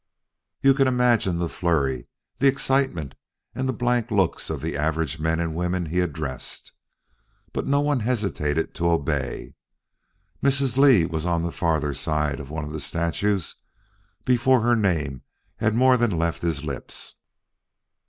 You 0.63 0.73
can 0.73 0.87
imagine 0.87 1.37
the 1.37 1.47
flurry, 1.47 2.07
the 2.39 2.47
excitement 2.47 3.13
and 3.53 3.69
the 3.69 3.71
blank 3.71 4.09
looks 4.09 4.49
of 4.49 4.59
the 4.59 4.75
average 4.75 5.19
men 5.19 5.39
and 5.39 5.53
women 5.53 5.85
he 5.85 5.99
addressed. 5.99 6.71
But 7.53 7.67
not 7.67 7.83
one 7.85 7.99
hesitated 7.99 8.73
to 8.73 8.89
obey. 8.89 9.53
Mrs. 10.41 10.75
Lee 10.77 11.05
was 11.05 11.27
on 11.27 11.43
the 11.43 11.51
farther 11.51 11.93
side 11.93 12.39
of 12.39 12.49
one 12.49 12.65
of 12.65 12.71
the 12.73 12.79
statues 12.79 13.57
before 14.25 14.61
her 14.61 14.75
name 14.75 15.21
had 15.57 15.75
more 15.75 15.97
than 15.97 16.17
left 16.17 16.41
his 16.41 16.63
lips. 16.65 17.17